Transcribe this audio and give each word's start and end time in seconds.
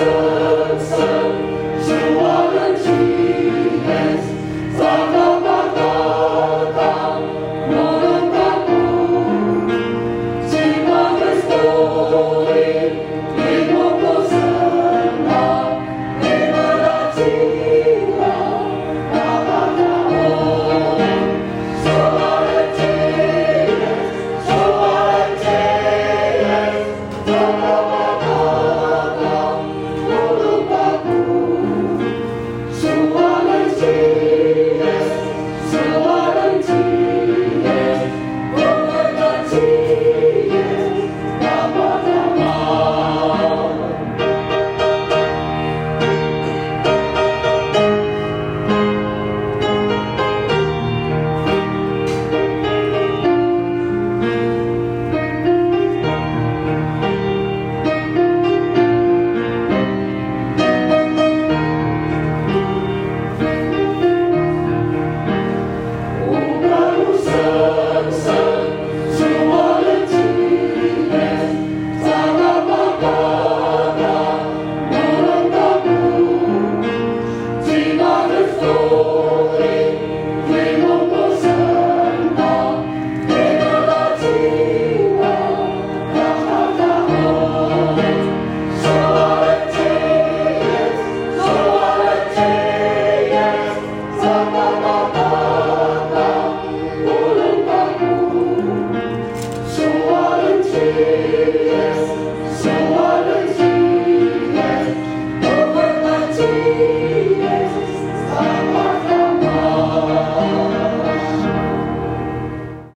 sun, 0.00 0.80
sun. 0.80 1.09